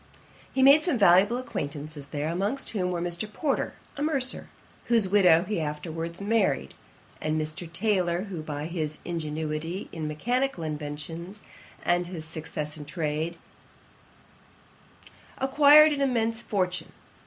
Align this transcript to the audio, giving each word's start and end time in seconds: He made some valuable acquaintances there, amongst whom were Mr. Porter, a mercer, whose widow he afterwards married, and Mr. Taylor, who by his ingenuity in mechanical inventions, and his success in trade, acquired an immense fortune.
He 0.51 0.63
made 0.63 0.81
some 0.81 0.97
valuable 0.97 1.37
acquaintances 1.37 2.07
there, 2.07 2.29
amongst 2.29 2.71
whom 2.71 2.89
were 2.89 3.03
Mr. 3.03 3.31
Porter, 3.31 3.75
a 3.97 4.01
mercer, 4.01 4.49
whose 4.85 5.07
widow 5.07 5.43
he 5.43 5.59
afterwards 5.61 6.19
married, 6.19 6.73
and 7.21 7.39
Mr. 7.39 7.71
Taylor, 7.71 8.21
who 8.23 8.41
by 8.41 8.65
his 8.65 8.97
ingenuity 9.05 9.89
in 9.91 10.07
mechanical 10.07 10.63
inventions, 10.63 11.43
and 11.85 12.07
his 12.07 12.25
success 12.25 12.77
in 12.77 12.85
trade, 12.85 13.37
acquired 15.37 15.91
an 15.91 16.01
immense 16.01 16.41
fortune. 16.41 16.91